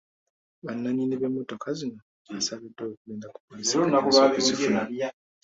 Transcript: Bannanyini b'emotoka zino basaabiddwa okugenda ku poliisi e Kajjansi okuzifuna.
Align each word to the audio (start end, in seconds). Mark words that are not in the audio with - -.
Bannanyini 0.65 1.15
b'emotoka 1.21 1.67
zino 1.79 2.01
basaabiddwa 2.31 2.83
okugenda 2.87 3.27
ku 3.33 3.37
poliisi 3.47 3.73
e 3.75 3.77
Kajjansi 3.79 4.21
okuzifuna. 4.27 4.81